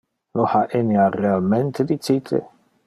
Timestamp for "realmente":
1.11-1.83